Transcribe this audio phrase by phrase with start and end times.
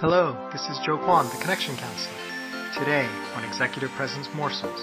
[0.00, 2.16] Hello, this is Joe Kwon, the Connection Counselor.
[2.72, 4.82] Today on Executive Presence Morsels,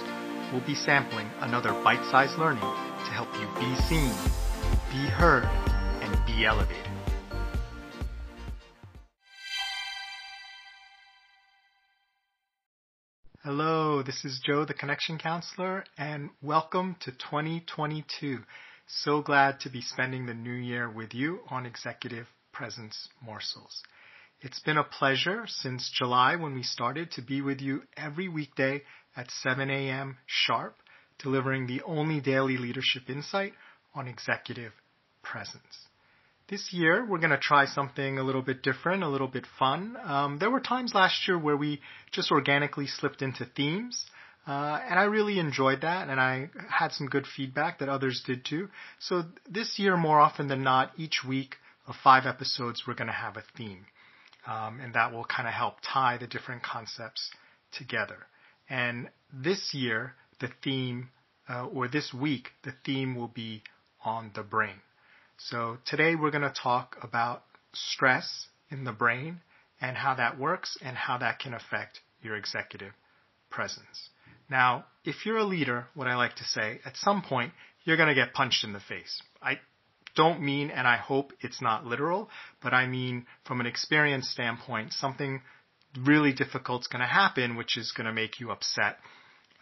[0.52, 4.14] we'll be sampling another bite-sized learning to help you be seen,
[4.92, 5.46] be heard,
[6.04, 6.86] and be elevated.
[13.44, 18.38] Hello, this is Joe, the Connection Counselor, and welcome to 2022.
[18.86, 23.82] So glad to be spending the new year with you on Executive Presence Morsels.
[24.40, 28.84] It's been a pleasure since July when we started to be with you every weekday
[29.16, 30.18] at 7 a.m.
[30.28, 30.76] sharp,
[31.18, 33.54] delivering the only daily leadership insight
[33.96, 34.74] on executive
[35.24, 35.88] presence.
[36.50, 39.98] This year, we're going to try something a little bit different, a little bit fun.
[40.04, 44.06] Um, there were times last year where we just organically slipped into themes,
[44.46, 48.46] uh, and I really enjoyed that, and I had some good feedback that others did
[48.46, 48.70] too.
[49.00, 51.56] So this year, more often than not, each week
[51.88, 53.88] of five episodes, we're going to have a theme,
[54.48, 57.30] um, and that will kind of help tie the different concepts
[57.78, 58.18] together.
[58.70, 61.10] And this year, the theme,
[61.50, 63.62] uh, or this week, the theme will be
[64.04, 64.82] on the brain.
[65.38, 69.42] So today we're going to talk about stress in the brain
[69.82, 72.94] and how that works and how that can affect your executive
[73.50, 74.10] presence.
[74.50, 77.52] Now, if you're a leader, what I like to say, at some point,
[77.84, 79.22] you're going to get punched in the face.
[79.42, 79.60] I
[80.18, 82.30] don't mean, and I hope it's not literal,
[82.62, 85.42] but I mean from an experience standpoint, something
[85.98, 88.98] really difficult is going to happen, which is going to make you upset.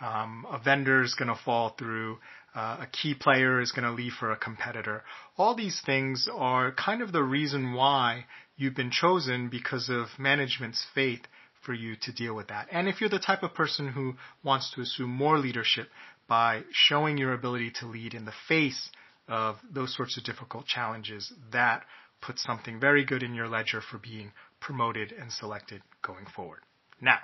[0.01, 2.17] Um, a vendor is going to fall through
[2.55, 5.03] uh, a key player is going to leave for a competitor.
[5.37, 10.85] All these things are kind of the reason why you've been chosen because of management's
[10.95, 11.21] faith
[11.65, 12.67] for you to deal with that.
[12.71, 15.89] And if you're the type of person who wants to assume more leadership
[16.27, 18.89] by showing your ability to lead in the face
[19.27, 21.83] of those sorts of difficult challenges, that
[22.21, 26.61] puts something very good in your ledger for being promoted and selected going forward.
[27.01, 27.19] Now,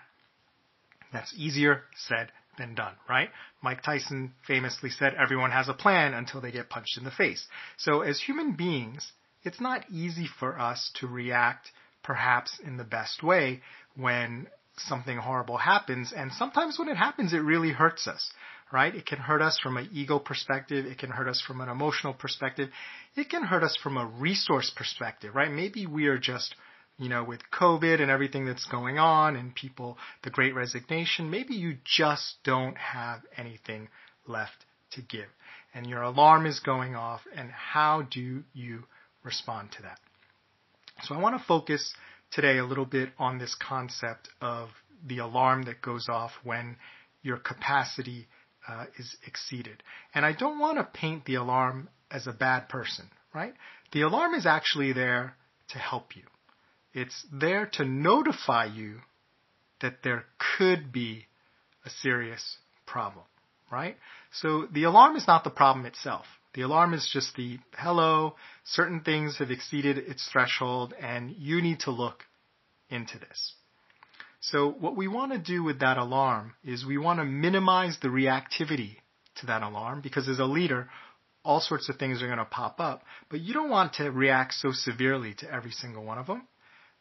[1.14, 3.30] that's easier said than done, right?
[3.62, 7.48] Mike Tyson famously said everyone has a plan until they get punched in the face.
[7.78, 9.12] So as human beings,
[9.44, 11.72] it's not easy for us to react
[12.04, 13.62] perhaps in the best way
[13.96, 14.48] when
[14.78, 16.14] something horrible happens.
[16.16, 18.32] And sometimes when it happens, it really hurts us,
[18.72, 18.94] right?
[18.94, 20.86] It can hurt us from an ego perspective.
[20.86, 22.70] It can hurt us from an emotional perspective.
[23.16, 25.52] It can hurt us from a resource perspective, right?
[25.52, 26.56] Maybe we are just
[27.02, 31.56] you know, with COVID and everything that's going on and people, the great resignation, maybe
[31.56, 33.90] you just don't have anything
[34.28, 35.26] left to give.
[35.74, 38.84] And your alarm is going off, and how do you
[39.24, 39.98] respond to that?
[41.04, 41.92] So I want to focus
[42.32, 44.70] today a little bit on this concept of
[45.04, 46.76] the alarm that goes off when
[47.24, 48.28] your capacity
[48.68, 49.84] uh, is exceeded.
[50.14, 53.54] And I don't want to paint the alarm as a bad person, right?
[53.92, 55.36] The alarm is actually there
[55.70, 56.24] to help you.
[56.94, 59.00] It's there to notify you
[59.82, 60.26] that there
[60.58, 61.26] could be
[61.86, 63.26] a serious problem,
[63.72, 63.98] right?
[64.32, 66.26] So the alarm is not the problem itself.
[66.54, 68.36] The alarm is just the hello,
[68.66, 72.26] certain things have exceeded its threshold and you need to look
[72.90, 73.54] into this.
[74.42, 78.08] So what we want to do with that alarm is we want to minimize the
[78.08, 78.98] reactivity
[79.36, 80.90] to that alarm because as a leader,
[81.46, 84.54] all sorts of things are going to pop up, but you don't want to react
[84.54, 86.48] so severely to every single one of them.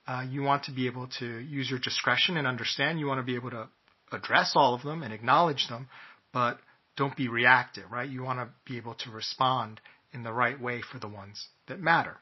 [0.07, 2.99] Uh, you want to be able to use your discretion and understand.
[2.99, 3.69] You want to be able to
[4.13, 5.89] address all of them and acknowledge them,
[6.33, 6.59] but
[6.97, 8.09] don't be reactive, right?
[8.09, 9.81] You want to be able to respond
[10.13, 12.17] in the right way for the ones that matter.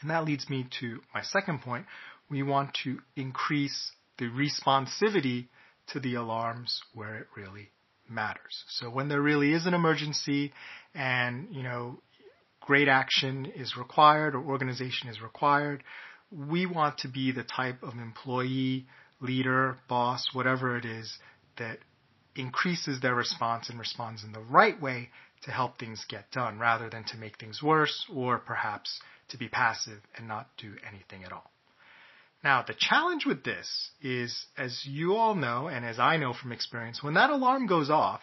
[0.00, 1.86] And that leads me to my second point.
[2.30, 5.48] We want to increase the responsivity
[5.88, 7.70] to the alarms where it really
[8.08, 8.64] matters.
[8.68, 10.52] So when there really is an emergency
[10.94, 12.00] and, you know,
[12.60, 15.82] great action is required or organization is required,
[16.30, 18.86] we want to be the type of employee,
[19.20, 21.18] leader, boss, whatever it is,
[21.58, 21.78] that
[22.36, 25.08] increases their response and responds in the right way
[25.42, 29.00] to help things get done rather than to make things worse or perhaps
[29.30, 31.50] to be passive and not do anything at all.
[32.42, 36.52] Now, the challenge with this is, as you all know, and as I know from
[36.52, 38.20] experience, when that alarm goes off,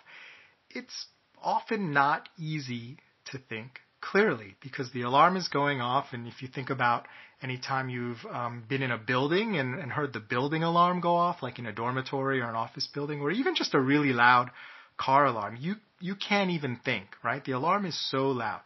[0.72, 1.08] it's
[1.42, 2.98] often not easy
[3.32, 6.08] to think clearly because the alarm is going off.
[6.14, 7.06] And if you think about
[7.44, 11.44] anytime you've um, been in a building and, and heard the building alarm go off,
[11.44, 14.50] like in a dormitory or an office building, or even just a really loud
[14.98, 17.44] car alarm, you you can't even think, right?
[17.44, 18.62] The alarm is so loud.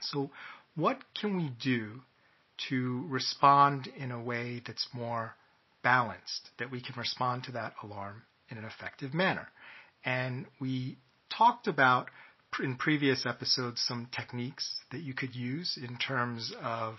[0.00, 0.30] So,
[0.74, 2.02] what can we do
[2.68, 5.34] to respond in a way that's more
[5.82, 9.48] balanced, that we can respond to that alarm in an effective manner?
[10.04, 10.98] And we
[11.36, 12.08] talked about
[12.62, 16.96] in previous episodes some techniques that you could use in terms of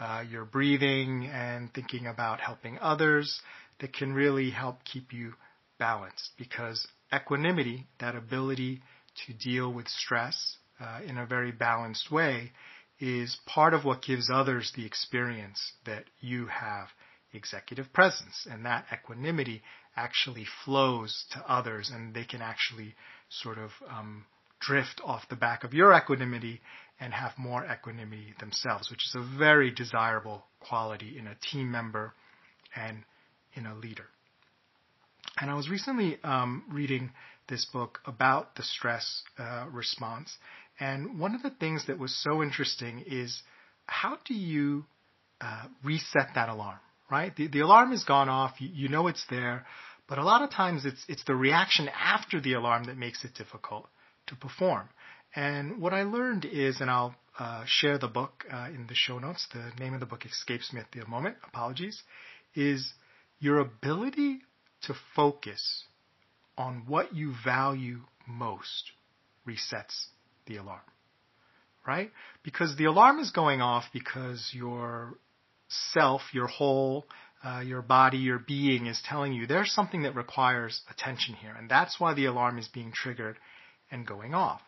[0.00, 3.40] uh, your breathing and thinking about helping others
[3.80, 5.34] that can really help keep you
[5.78, 8.80] balanced because equanimity, that ability
[9.26, 12.52] to deal with stress uh, in a very balanced way,
[13.02, 16.86] is part of what gives others the experience that you have
[17.32, 18.46] executive presence.
[18.48, 19.60] And that equanimity
[19.96, 22.94] actually flows to others and they can actually
[23.28, 24.24] sort of um,
[24.60, 26.60] drift off the back of your equanimity
[27.00, 32.14] and have more equanimity themselves, which is a very desirable quality in a team member
[32.76, 32.98] and
[33.54, 34.06] in a leader.
[35.40, 37.10] And I was recently um, reading
[37.48, 40.36] this book about the stress uh, response,
[40.82, 43.40] and one of the things that was so interesting is
[43.86, 44.84] how do you
[45.40, 46.80] uh, reset that alarm?
[47.08, 48.54] Right, the, the alarm has gone off.
[48.58, 49.64] You, you know it's there,
[50.08, 53.34] but a lot of times it's it's the reaction after the alarm that makes it
[53.34, 53.86] difficult
[54.26, 54.88] to perform.
[55.36, 59.18] And what I learned is, and I'll uh, share the book uh, in the show
[59.18, 59.46] notes.
[59.52, 61.36] The name of the book escapes me at the moment.
[61.46, 62.02] Apologies.
[62.56, 62.92] Is
[63.38, 64.40] your ability
[64.82, 65.84] to focus
[66.58, 68.90] on what you value most
[69.46, 70.06] resets
[70.46, 70.80] the alarm.
[71.86, 72.10] Right?
[72.44, 75.14] Because the alarm is going off because your
[75.92, 77.06] self, your whole,
[77.44, 81.54] uh, your body, your being is telling you there's something that requires attention here.
[81.58, 83.36] And that's why the alarm is being triggered
[83.90, 84.60] and going off.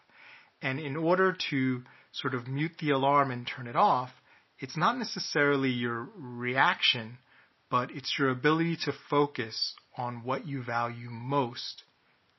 [0.60, 1.82] And in order to
[2.12, 4.10] sort of mute the alarm and turn it off,
[4.58, 7.18] it's not necessarily your reaction,
[7.70, 11.82] but it's your ability to focus on what you value most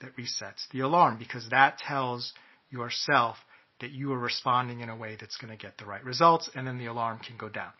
[0.01, 2.33] that resets the alarm because that tells
[2.69, 3.37] yourself
[3.81, 6.65] that you are responding in a way that's going to get the right results and
[6.65, 7.71] then the alarm can go down.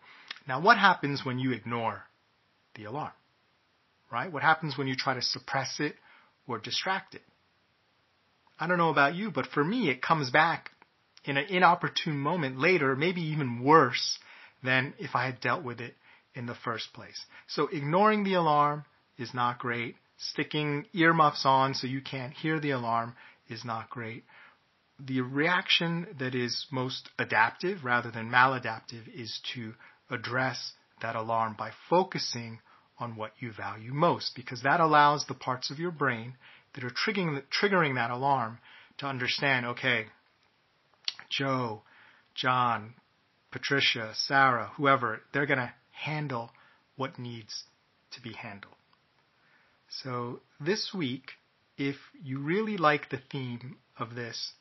[0.48, 2.04] Now, what happens when you ignore
[2.76, 3.14] the alarm?
[4.12, 4.32] Right?
[4.32, 5.96] What happens when you try to suppress it
[6.48, 7.24] or distract it?
[8.60, 10.70] I don't know about you, but for me, it comes back
[11.26, 14.20] in an inopportune moment later, maybe even worse
[14.64, 15.96] than if I had dealt with it
[16.34, 17.20] in the first place.
[17.48, 18.86] So ignoring the alarm
[19.18, 19.96] is not great.
[20.18, 23.16] Sticking earmuffs on so you can't hear the alarm
[23.50, 24.24] is not great.
[25.00, 29.74] The reaction that is most adaptive rather than maladaptive is to
[30.10, 32.60] address that alarm by focusing
[32.98, 36.36] on what you value most because that allows the parts of your brain
[36.74, 38.60] that are triggering, triggering that alarm
[38.98, 40.06] to understand, okay,
[41.30, 41.84] Joe,
[42.34, 42.96] John,
[43.52, 46.52] Patricia, Sarah, whoever, they're going to handle
[46.96, 47.64] what needs
[48.12, 48.76] to be handled.
[49.90, 51.32] So this week,
[51.78, 54.54] if you really like the theme of this,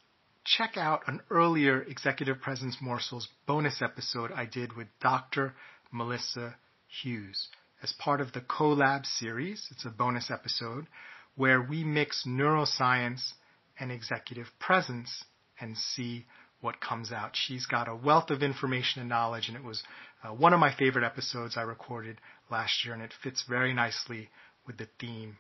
[0.44, 5.55] check out an earlier Executive Presence Morsels bonus episode I did with Dr.
[5.91, 6.56] Melissa
[7.02, 7.49] Hughes
[7.82, 9.67] as part of the CoLab series.
[9.70, 10.87] It's a bonus episode
[11.35, 13.32] where we mix neuroscience
[13.81, 15.25] and executive presence
[15.61, 16.26] and see
[16.61, 17.32] what comes out.
[17.35, 19.82] She's got a wealth of information and knowledge, and it was
[20.23, 22.19] uh, one of my favorite episodes I recorded
[22.50, 24.29] last year, and it fits very nicely
[24.67, 25.37] with the theme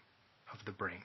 [0.52, 1.02] of the brain.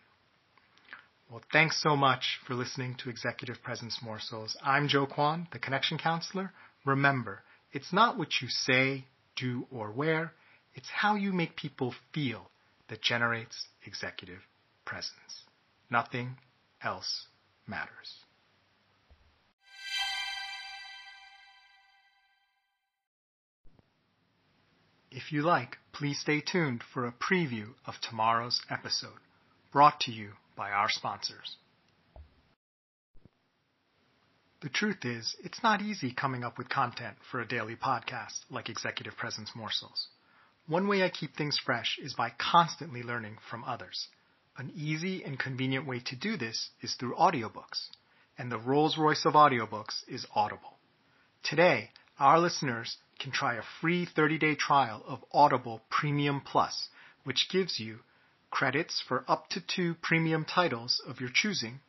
[1.30, 4.58] Well, thanks so much for listening to Executive Presence Morsels.
[4.64, 6.52] I'm Joe Kwon, the Connection Counselor.
[6.86, 9.06] Remember, it's not what you say,
[9.36, 10.34] do, or wear,
[10.74, 12.50] it's how you make people feel
[12.88, 14.40] that generates executive
[14.86, 15.44] presence.
[15.92, 16.38] Nothing
[16.84, 17.28] else
[17.68, 18.24] matters.
[25.12, 29.20] If you like, please stay tuned for a preview of tomorrow's episode,
[29.72, 31.56] brought to you by our sponsors.
[34.62, 38.68] The truth is, it's not easy coming up with content for a daily podcast like
[38.68, 40.10] Executive Presence Morsels.
[40.68, 44.10] One way I keep things fresh is by constantly learning from others.
[44.58, 47.88] An easy and convenient way to do this is through audiobooks,
[48.38, 50.78] and the Rolls Royce of audiobooks is Audible.
[51.42, 56.90] Today, our listeners can try a free 30-day trial of Audible Premium Plus,
[57.24, 58.00] which gives you
[58.50, 61.80] credits for up to two premium titles of your choosing,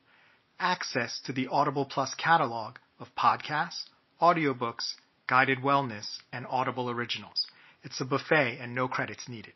[0.59, 3.85] access to the Audible Plus catalog of podcasts,
[4.21, 4.95] audiobooks,
[5.27, 7.47] guided wellness, and Audible originals.
[7.83, 9.55] It's a buffet and no credits needed.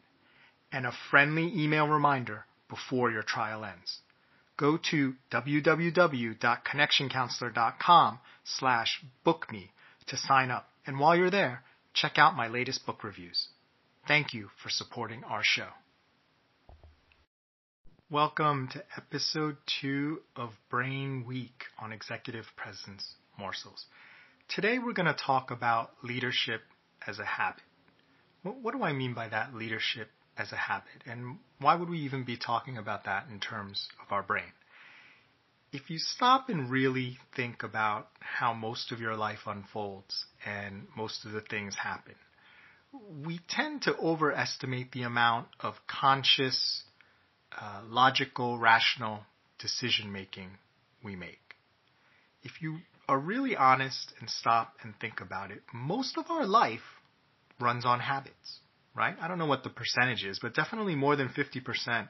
[0.73, 3.99] And a friendly email reminder before your trial ends.
[4.56, 9.70] Go to www.connectioncounselor.com slash bookme
[10.06, 10.68] to sign up.
[10.87, 13.49] And while you're there, check out my latest book reviews.
[14.06, 15.68] Thank you for supporting our show.
[18.11, 23.87] Welcome to episode two of Brain Week on Executive Presence Morsels.
[24.46, 26.61] Today we're going to talk about leadership
[27.06, 27.62] as a habit.
[28.42, 31.02] What do I mean by that leadership as a habit?
[31.06, 34.52] And why would we even be talking about that in terms of our brain?
[35.73, 41.25] If you stop and really think about how most of your life unfolds and most
[41.25, 42.16] of the things happen,
[43.25, 46.83] we tend to overestimate the amount of conscious,
[47.61, 49.20] uh, logical, rational
[49.58, 50.50] decision making
[51.02, 51.38] we make.
[52.42, 56.80] If you are really honest and stop and think about it, most of our life
[57.61, 58.61] runs on habits,
[58.94, 59.16] right?
[59.20, 62.08] I don't know what the percentage is, but definitely more than 50%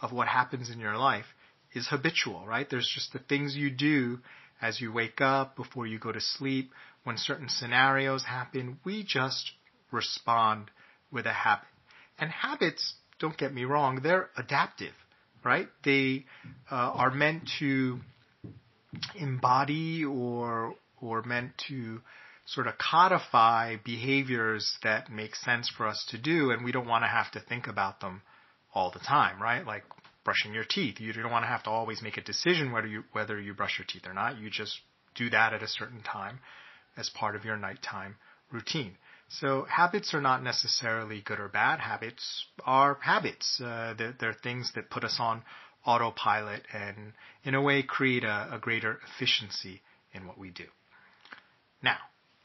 [0.00, 1.26] of what happens in your life
[1.72, 2.68] is habitual, right?
[2.68, 4.20] There's just the things you do
[4.60, 6.72] as you wake up, before you go to sleep,
[7.04, 8.78] when certain scenarios happen.
[8.84, 9.52] We just
[9.92, 10.70] respond
[11.12, 11.68] with a habit.
[12.18, 14.94] And habits, don't get me wrong, they're adaptive,
[15.44, 15.68] right?
[15.84, 16.24] They
[16.70, 17.98] uh, are meant to
[19.16, 22.00] embody or or meant to
[22.46, 27.04] sort of codify behaviors that make sense for us to do and we don't want
[27.04, 28.22] to have to think about them
[28.74, 29.66] all the time, right?
[29.66, 29.84] Like
[30.24, 31.00] brushing your teeth.
[31.00, 33.78] You don't want to have to always make a decision whether you whether you brush
[33.78, 34.38] your teeth or not.
[34.38, 34.78] You just
[35.14, 36.38] do that at a certain time
[36.96, 38.16] as part of your nighttime
[38.50, 38.96] routine.
[39.28, 41.80] So habits are not necessarily good or bad.
[41.80, 43.60] Habits are habits.
[43.62, 45.42] Uh, they're, they're, things that put us on
[45.84, 47.12] autopilot and,
[47.44, 49.82] in a way, create a, a greater efficiency
[50.12, 50.64] in what we do.
[51.82, 51.98] Now,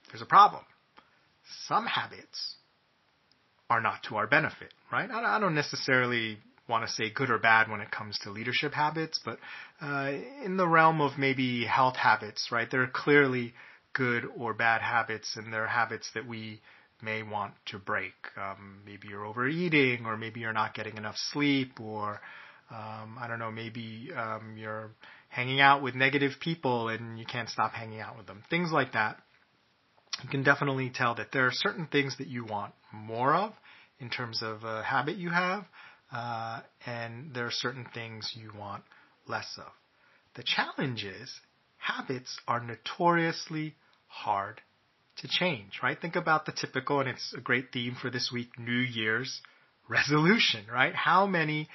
[0.10, 0.64] there's a problem.
[1.68, 2.56] Some habits
[3.70, 5.10] are not to our benefit, right?
[5.10, 6.38] I don't necessarily
[6.68, 9.38] want to say good or bad when it comes to leadership habits, but
[9.82, 10.12] uh,
[10.44, 12.70] in the realm of maybe health habits, right?
[12.70, 13.54] There are clearly
[13.94, 16.62] good or bad habits, and there are habits that we
[17.02, 18.14] may want to break.
[18.38, 22.22] Um, maybe you're overeating, or maybe you're not getting enough sleep, or
[22.72, 24.92] um, I don't know, maybe um, you're
[25.30, 28.44] hanging out with negative people and you can't stop hanging out with them.
[28.50, 29.18] Things like that.
[30.24, 33.54] You can definitely tell that there are certain things that you want more of
[34.00, 35.66] in terms of a habit you have,
[36.12, 38.84] uh, and there are certain things you want
[39.28, 39.72] less of.
[40.36, 41.32] The challenge is
[41.78, 43.76] habits are notoriously
[44.14, 44.62] hard
[45.18, 46.00] to change, right?
[46.00, 49.42] Think about the typical, and it's a great theme for this week, New Year's
[49.90, 50.94] resolution, right?
[50.96, 51.68] How many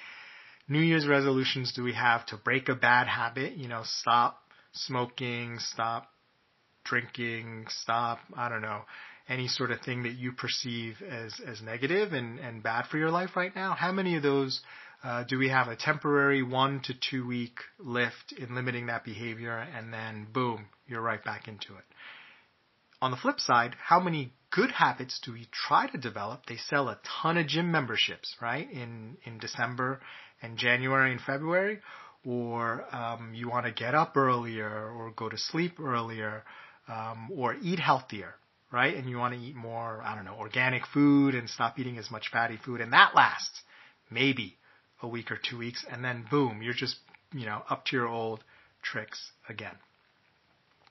[0.69, 3.57] New Year's resolutions do we have to break a bad habit?
[3.57, 4.39] You know, stop
[4.73, 6.09] smoking, stop
[6.85, 8.83] drinking, stop, I don't know,
[9.29, 13.11] any sort of thing that you perceive as, as negative and, and bad for your
[13.11, 13.75] life right now?
[13.79, 14.61] How many of those
[15.05, 19.57] uh, do we have a temporary one to two week lift in limiting that behavior
[19.57, 21.85] and then boom, you're right back into it?
[23.01, 26.47] On the flip side, how many good habits do we try to develop?
[26.47, 28.69] They sell a ton of gym memberships, right?
[28.71, 30.01] In, in December
[30.43, 31.79] and January and February.
[32.27, 36.43] Or um, you want to get up earlier or go to sleep earlier
[36.89, 38.35] um, or eat healthier,
[38.73, 38.95] right?
[38.95, 42.11] And you want to eat more, I don't know, organic food and stop eating as
[42.11, 42.81] much fatty food.
[42.81, 43.63] And that lasts
[44.11, 44.57] maybe
[45.01, 45.85] a week or two weeks.
[45.89, 46.97] And then boom, you're just,
[47.33, 48.43] you know, up to your old
[48.83, 49.77] tricks again.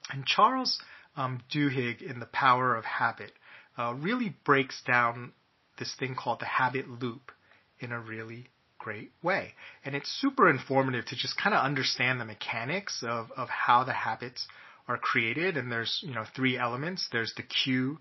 [0.09, 0.79] And Charles
[1.17, 3.33] um, Duhigg in The Power of Habit
[3.77, 5.33] uh, really breaks down
[5.79, 7.31] this thing called the habit loop
[7.79, 8.47] in a really
[8.79, 9.53] great way.
[9.83, 13.93] And it's super informative to just kind of understand the mechanics of, of how the
[13.93, 14.47] habits
[14.87, 15.57] are created.
[15.57, 17.07] And there's, you know, three elements.
[17.11, 17.99] There's the cue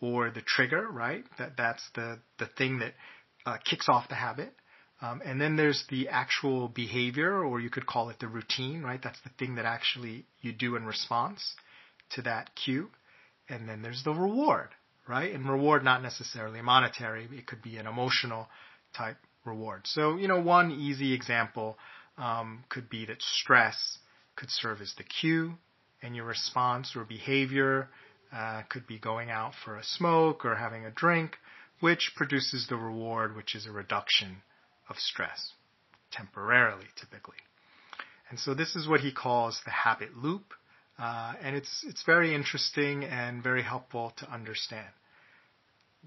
[0.00, 1.24] or the trigger, right?
[1.38, 2.94] That, that's the, the thing that
[3.44, 4.52] uh, kicks off the habit.
[5.02, 9.00] Um, and then there's the actual behavior, or you could call it the routine, right?
[9.02, 11.54] That's the thing that actually you do in response
[12.10, 12.90] to that cue.
[13.48, 14.68] And then there's the reward,
[15.08, 15.34] right?
[15.34, 18.48] And reward not necessarily monetary, it could be an emotional
[18.96, 19.82] type reward.
[19.86, 21.76] So, you know, one easy example
[22.18, 23.98] um, could be that stress
[24.36, 25.54] could serve as the cue,
[26.02, 27.88] and your response or behavior
[28.32, 31.36] uh, could be going out for a smoke or having a drink,
[31.80, 34.42] which produces the reward, which is a reduction
[34.88, 35.52] of stress,
[36.12, 37.36] temporarily typically.
[38.28, 40.54] And so this is what he calls the habit loop.
[41.00, 44.88] Uh, and it's it's very interesting and very helpful to understand.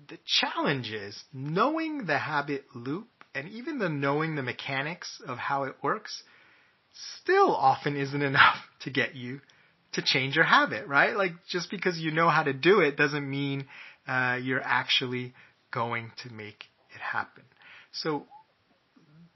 [0.07, 5.63] The challenge is knowing the habit loop and even the knowing the mechanics of how
[5.63, 6.21] it works
[7.21, 9.41] still often isn't enough to get you
[9.93, 11.15] to change your habit, right?
[11.15, 13.65] Like just because you know how to do it doesn't mean
[14.07, 15.33] uh, you're actually
[15.71, 17.43] going to make it happen.
[17.91, 18.25] So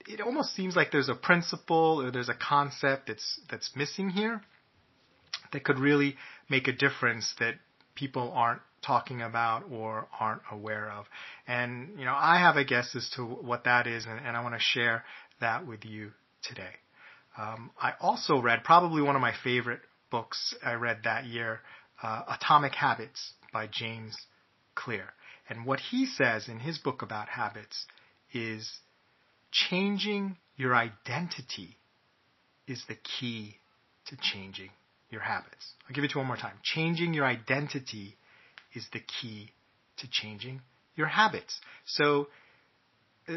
[0.06, 4.40] it almost seems like there's a principle or there's a concept that's that's missing here
[5.52, 6.16] that could really
[6.48, 7.54] make a difference that
[7.94, 11.06] people aren't talking about or aren't aware of.
[11.46, 14.42] And, you know, I have a guess as to what that is, and, and I
[14.42, 15.04] want to share
[15.40, 16.12] that with you
[16.42, 16.74] today.
[17.36, 21.60] Um, I also read probably one of my favorite books I read that year,
[22.02, 24.16] uh, Atomic Habits by James
[24.74, 25.04] Clear.
[25.48, 27.86] And what he says in his book about habits
[28.32, 28.70] is
[29.50, 31.76] changing your identity
[32.66, 33.56] is the key
[34.06, 34.70] to changing
[35.10, 35.72] your habits.
[35.88, 36.56] I'll give it to you one more time.
[36.62, 38.16] Changing your identity
[38.74, 39.52] is the key
[39.98, 40.60] to changing
[40.96, 41.60] your habits.
[41.86, 42.28] So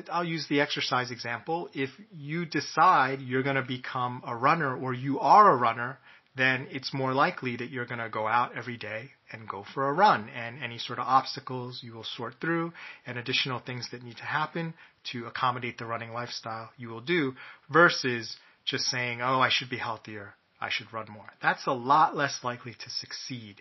[0.09, 1.69] I'll use the exercise example.
[1.73, 5.99] If you decide you're going to become a runner or you are a runner,
[6.35, 9.89] then it's more likely that you're going to go out every day and go for
[9.89, 10.29] a run.
[10.29, 12.71] And any sort of obstacles you will sort through
[13.05, 14.73] and additional things that need to happen
[15.11, 17.33] to accommodate the running lifestyle you will do
[17.69, 20.35] versus just saying, oh, I should be healthier.
[20.61, 21.25] I should run more.
[21.41, 23.55] That's a lot less likely to succeed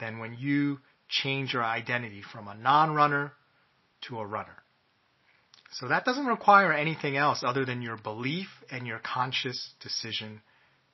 [0.00, 3.32] than when you change your identity from a non-runner
[4.08, 4.56] to a runner.
[5.72, 10.40] So that doesn't require anything else other than your belief and your conscious decision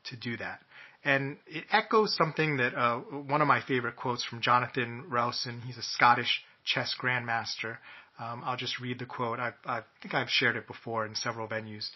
[0.05, 0.61] to do that.
[1.05, 5.61] And it echoes something that uh, one of my favorite quotes from Jonathan Rowson.
[5.63, 7.77] He's a Scottish chess grandmaster.
[8.19, 9.39] Um, I'll just read the quote.
[9.39, 11.89] I, I, think I've shared it before in several venues.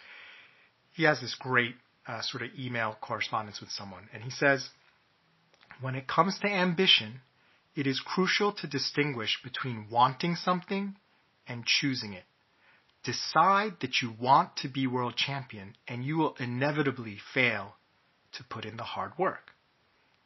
[0.94, 1.74] He has this great
[2.06, 4.68] uh, sort of email correspondence with someone, and he says,
[5.80, 7.20] "When it comes to ambition,
[7.74, 10.96] it is crucial to distinguish between wanting something
[11.46, 12.24] and choosing it.
[13.02, 17.76] Decide that you want to be world champion, and you will inevitably fail
[18.32, 19.52] to put in the hard work.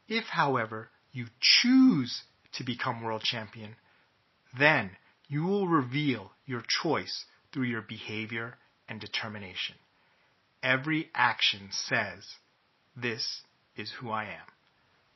[0.07, 3.75] If, however, you choose to become world champion,
[4.57, 4.91] then
[5.27, 8.57] you will reveal your choice through your behavior
[8.87, 9.75] and determination.
[10.61, 12.25] Every action says,
[12.95, 13.41] This
[13.75, 14.47] is who I am.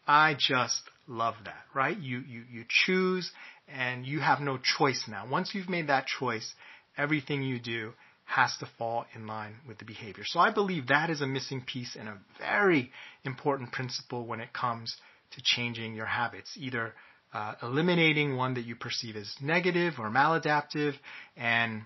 [0.07, 1.97] I just love that, right?
[1.97, 3.31] You, you, you choose
[3.67, 5.27] and you have no choice now.
[5.29, 6.53] Once you've made that choice,
[6.97, 7.93] everything you do
[8.25, 10.23] has to fall in line with the behavior.
[10.25, 12.91] So I believe that is a missing piece and a very
[13.23, 14.95] important principle when it comes
[15.31, 16.93] to changing your habits, either
[17.33, 20.93] uh, eliminating one that you perceive as negative or maladaptive
[21.35, 21.83] and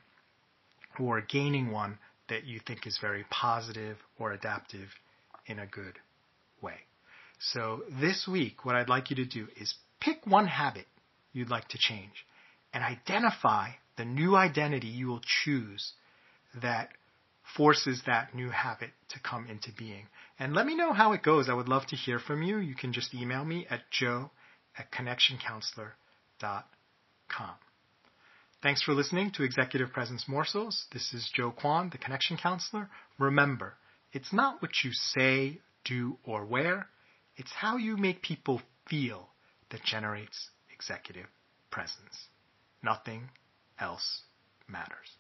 [0.99, 1.97] or gaining one
[2.29, 4.89] that you think is very positive or adaptive
[5.45, 5.97] in a good
[6.61, 6.75] way.
[7.39, 10.87] So this week, what I'd like you to do is pick one habit
[11.33, 12.25] you'd like to change
[12.73, 15.93] and identify the new identity you will choose
[16.61, 16.89] that
[17.55, 20.07] forces that new habit to come into being.
[20.39, 21.49] And let me know how it goes.
[21.49, 22.57] I would love to hear from you.
[22.57, 24.31] You can just email me at joe
[24.77, 27.53] at connectioncounselor.com.
[28.67, 30.87] Thanks for listening to Executive Presence Morsels.
[30.91, 32.89] This is Joe Kwon, the Connection Counselor.
[33.17, 33.75] Remember,
[34.11, 36.87] it's not what you say, do, or wear.
[37.37, 39.29] It's how you make people feel
[39.69, 41.27] that generates executive
[41.71, 42.27] presence.
[42.83, 43.29] Nothing
[43.79, 44.23] else
[44.67, 45.15] matters.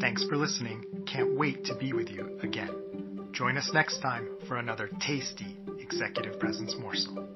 [0.00, 1.04] Thanks for listening.
[1.06, 3.30] Can't wait to be with you again.
[3.30, 7.31] Join us next time for another tasty executive presence morsel.